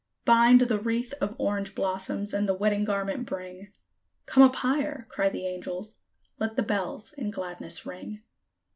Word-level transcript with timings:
Bind 0.25 0.61
the 0.61 0.79
wreath 0.79 1.13
of 1.21 1.35
orange 1.37 1.75
blossoms, 1.75 2.33
and 2.33 2.49
the 2.49 2.55
wedding 2.55 2.85
garment 2.85 3.27
bring. 3.27 3.71
"Come 4.25 4.41
up 4.41 4.55
higher!" 4.55 5.05
cry 5.11 5.29
the 5.29 5.45
angels. 5.45 5.99
Let 6.39 6.55
the 6.55 6.63
bells 6.63 7.13
in 7.19 7.29
gladness 7.29 7.85
ring. 7.85 8.23